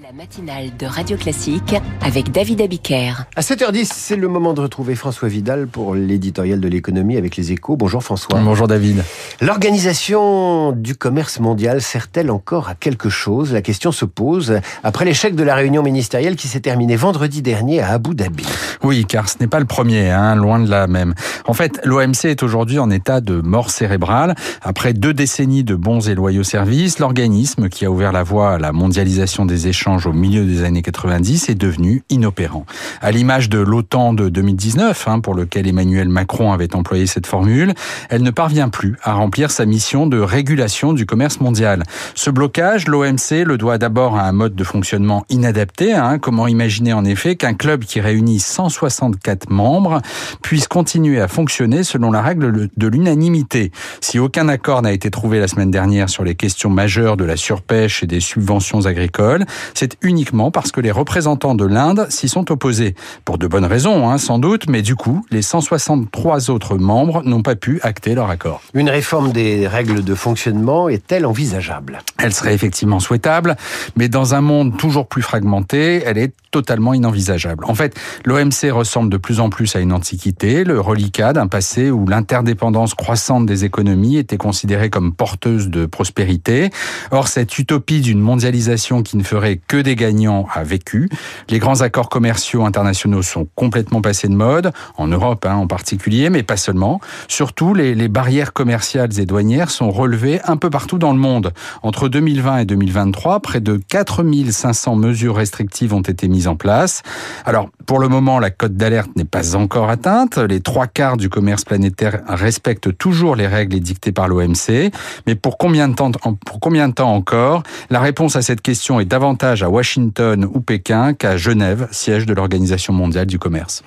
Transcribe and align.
La 0.00 0.10
matinale 0.10 0.70
de 0.78 0.86
Radio 0.86 1.18
Classique 1.18 1.74
avec 2.00 2.32
David 2.32 2.62
Abiker. 2.62 3.26
À 3.36 3.42
7h10, 3.42 3.90
c'est 3.92 4.16
le 4.16 4.26
moment 4.26 4.54
de 4.54 4.62
retrouver 4.62 4.94
François 4.94 5.28
Vidal 5.28 5.66
pour 5.66 5.94
l'éditorial 5.94 6.60
de 6.60 6.68
l'économie 6.68 7.18
avec 7.18 7.36
les 7.36 7.52
échos. 7.52 7.76
Bonjour 7.76 8.02
François. 8.02 8.40
Bonjour 8.40 8.66
David. 8.68 9.04
L'organisation 9.42 10.72
du 10.72 10.96
commerce 10.96 11.40
mondial 11.40 11.82
sert-elle 11.82 12.30
encore 12.30 12.70
à 12.70 12.74
quelque 12.74 13.10
chose? 13.10 13.52
La 13.52 13.60
question 13.60 13.92
se 13.92 14.06
pose 14.06 14.60
après 14.82 15.04
l'échec 15.04 15.34
de 15.34 15.42
la 15.42 15.54
réunion 15.54 15.82
ministérielle 15.82 16.36
qui 16.36 16.48
s'est 16.48 16.60
terminée 16.60 16.96
vendredi 16.96 17.42
dernier 17.42 17.80
à 17.80 17.88
Abu 17.88 18.14
Dhabi. 18.14 18.46
Oui, 18.82 19.04
car 19.04 19.28
ce 19.28 19.36
n'est 19.40 19.46
pas 19.46 19.60
le 19.60 19.66
premier, 19.66 20.10
hein, 20.10 20.34
loin 20.36 20.58
de 20.58 20.70
là 20.70 20.86
même. 20.86 21.14
En 21.44 21.52
fait, 21.52 21.80
l'OMC 21.84 22.24
est 22.24 22.42
aujourd'hui 22.42 22.78
en 22.78 22.90
état 22.90 23.20
de 23.20 23.42
mort 23.42 23.70
cérébrale. 23.70 24.34
Après 24.62 24.94
deux 24.94 25.12
décennies 25.12 25.64
de 25.64 25.74
bons 25.74 26.08
et 26.08 26.14
loyaux 26.14 26.44
services, 26.44 26.98
l'organisme 26.98 27.68
qui 27.68 27.84
a 27.84 27.90
ouvert 27.90 28.12
la 28.12 28.22
voie 28.22 28.54
à 28.54 28.58
la 28.58 28.72
mondialisation 28.72 29.44
des 29.44 29.68
échanges 29.68 29.81
au 29.86 30.12
milieu 30.12 30.44
des 30.44 30.62
années 30.62 30.82
90 30.82 31.48
est 31.48 31.54
devenu 31.56 32.04
inopérant. 32.08 32.64
À 33.00 33.10
l'image 33.10 33.48
de 33.48 33.58
l'OTAN 33.58 34.12
de 34.12 34.28
2019, 34.28 35.08
hein, 35.08 35.18
pour 35.18 35.34
lequel 35.34 35.66
Emmanuel 35.66 36.08
Macron 36.08 36.52
avait 36.52 36.76
employé 36.76 37.06
cette 37.06 37.26
formule, 37.26 37.74
elle 38.08 38.22
ne 38.22 38.30
parvient 38.30 38.68
plus 38.68 38.96
à 39.02 39.14
remplir 39.14 39.50
sa 39.50 39.66
mission 39.66 40.06
de 40.06 40.20
régulation 40.20 40.92
du 40.92 41.04
commerce 41.04 41.40
mondial. 41.40 41.82
Ce 42.14 42.30
blocage, 42.30 42.86
l'OMC 42.86 43.44
le 43.44 43.58
doit 43.58 43.78
d'abord 43.78 44.16
à 44.16 44.22
un 44.22 44.32
mode 44.32 44.54
de 44.54 44.62
fonctionnement 44.62 45.24
inadapté. 45.30 45.92
Hein. 45.94 46.18
Comment 46.18 46.46
imaginer 46.46 46.92
en 46.92 47.04
effet 47.04 47.34
qu'un 47.34 47.54
club 47.54 47.84
qui 47.84 48.00
réunit 48.00 48.38
164 48.38 49.50
membres 49.50 50.00
puisse 50.42 50.68
continuer 50.68 51.20
à 51.20 51.26
fonctionner 51.26 51.82
selon 51.82 52.12
la 52.12 52.22
règle 52.22 52.68
de 52.76 52.86
l'unanimité? 52.86 53.72
Si 54.00 54.20
aucun 54.20 54.48
accord 54.48 54.82
n'a 54.82 54.92
été 54.92 55.10
trouvé 55.10 55.40
la 55.40 55.48
semaine 55.48 55.72
dernière 55.72 56.08
sur 56.08 56.22
les 56.22 56.36
questions 56.36 56.70
majeures 56.70 57.16
de 57.16 57.24
la 57.24 57.36
surpêche 57.36 58.04
et 58.04 58.06
des 58.06 58.20
subventions 58.20 58.86
agricoles, 58.86 59.44
c'est 59.74 59.96
uniquement 60.02 60.50
parce 60.50 60.72
que 60.72 60.80
les 60.80 60.90
représentants 60.90 61.54
de 61.54 61.64
l'Inde 61.64 62.06
s'y 62.10 62.28
sont 62.28 62.50
opposés. 62.50 62.94
Pour 63.24 63.38
de 63.38 63.46
bonnes 63.46 63.64
raisons, 63.64 64.08
hein, 64.08 64.18
sans 64.18 64.38
doute, 64.38 64.68
mais 64.68 64.82
du 64.82 64.96
coup, 64.96 65.24
les 65.30 65.42
163 65.42 66.50
autres 66.50 66.76
membres 66.76 67.22
n'ont 67.24 67.42
pas 67.42 67.56
pu 67.56 67.80
acter 67.82 68.14
leur 68.14 68.30
accord. 68.30 68.62
Une 68.74 68.90
réforme 68.90 69.32
des 69.32 69.66
règles 69.66 70.04
de 70.04 70.14
fonctionnement 70.14 70.88
est-elle 70.88 71.26
envisageable? 71.26 72.02
Elle 72.18 72.32
serait 72.32 72.54
effectivement 72.54 73.00
souhaitable, 73.00 73.56
mais 73.96 74.08
dans 74.08 74.34
un 74.34 74.40
monde 74.40 74.76
toujours 74.76 75.06
plus 75.06 75.22
fragmenté, 75.22 76.02
elle 76.04 76.18
est 76.18 76.32
totalement 76.50 76.94
inenvisageable. 76.94 77.64
En 77.66 77.74
fait, 77.74 77.98
l'OMC 78.24 78.70
ressemble 78.70 79.10
de 79.10 79.16
plus 79.16 79.40
en 79.40 79.48
plus 79.48 79.74
à 79.74 79.80
une 79.80 79.92
antiquité, 79.92 80.64
le 80.64 80.80
reliquat 80.80 81.32
d'un 81.32 81.46
passé 81.46 81.90
où 81.90 82.06
l'interdépendance 82.06 82.94
croissante 82.94 83.46
des 83.46 83.64
économies 83.64 84.18
était 84.18 84.36
considérée 84.36 84.90
comme 84.90 85.14
porteuse 85.14 85.68
de 85.68 85.86
prospérité. 85.86 86.70
Or, 87.10 87.28
cette 87.28 87.58
utopie 87.58 88.00
d'une 88.00 88.20
mondialisation 88.20 89.02
qui 89.02 89.16
ne 89.16 89.22
ferait 89.22 89.60
que 89.66 89.76
des 89.76 89.96
gagnants 89.96 90.46
a 90.52 90.62
vécu. 90.62 91.08
Les 91.48 91.58
grands 91.58 91.80
accords 91.80 92.08
commerciaux 92.08 92.64
internationaux 92.64 93.22
sont 93.22 93.46
complètement 93.54 94.00
passés 94.00 94.28
de 94.28 94.34
mode, 94.34 94.72
en 94.96 95.08
Europe 95.08 95.46
hein, 95.46 95.56
en 95.56 95.66
particulier, 95.66 96.30
mais 96.30 96.42
pas 96.42 96.56
seulement. 96.56 97.00
Surtout, 97.28 97.74
les, 97.74 98.08
barrières 98.08 98.52
commerciales 98.52 99.18
et 99.18 99.26
douanières 99.26 99.70
sont 99.70 99.90
relevées 99.90 100.40
un 100.44 100.56
peu 100.56 100.70
partout 100.70 100.98
dans 100.98 101.12
le 101.12 101.18
monde. 101.18 101.52
Entre 101.82 102.08
2020 102.08 102.58
et 102.58 102.64
2023, 102.64 103.40
près 103.40 103.60
de 103.60 103.80
4500 103.88 104.96
mesures 104.96 105.36
restrictives 105.36 105.94
ont 105.94 106.02
été 106.02 106.28
mises 106.28 106.48
en 106.48 106.56
place. 106.56 107.02
Alors, 107.44 107.70
pour 107.86 107.98
le 107.98 108.08
moment, 108.08 108.38
la 108.38 108.50
cote 108.50 108.76
d'alerte 108.76 109.10
n'est 109.16 109.24
pas 109.24 109.56
encore 109.56 109.90
atteinte. 109.90 110.38
Les 110.38 110.60
trois 110.60 110.86
quarts 110.86 111.16
du 111.16 111.28
commerce 111.28 111.64
planétaire 111.64 112.20
respectent 112.26 112.96
toujours 112.96 113.36
les 113.36 113.46
règles 113.46 113.76
édictées 113.76 114.12
par 114.12 114.28
l'OMC. 114.28 114.90
Mais 115.26 115.34
pour 115.34 115.58
combien 115.58 115.88
de 115.88 115.94
temps, 115.94 116.10
pour 116.10 116.60
combien 116.60 116.88
de 116.88 116.94
temps 116.94 117.14
encore? 117.14 117.62
La 117.90 118.00
réponse 118.00 118.36
à 118.36 118.42
cette 118.42 118.60
question 118.60 119.00
est 119.00 119.04
davantage 119.04 119.51
à 119.60 119.68
Washington 119.68 120.46
ou 120.46 120.60
Pékin 120.60 121.12
qu'à 121.12 121.36
Genève, 121.36 121.88
siège 121.90 122.24
de 122.24 122.32
l'Organisation 122.32 122.94
mondiale 122.94 123.26
du 123.26 123.38
commerce. 123.38 123.82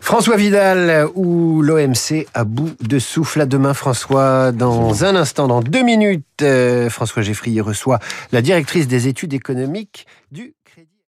François 0.00 0.36
Vidal 0.36 1.06
ou 1.14 1.62
l'OMC 1.62 2.26
à 2.34 2.44
bout 2.44 2.74
de 2.80 2.98
souffle. 2.98 3.42
À 3.42 3.46
demain, 3.46 3.74
François. 3.74 4.50
Dans 4.50 5.04
un 5.04 5.14
instant, 5.14 5.46
dans 5.46 5.60
deux 5.60 5.82
minutes, 5.82 6.24
euh, 6.42 6.90
François 6.90 7.22
Geffrier 7.22 7.60
reçoit 7.60 8.00
la 8.32 8.42
directrice 8.42 8.88
des 8.88 9.08
études 9.08 9.34
économiques 9.34 10.06
du 10.32 10.54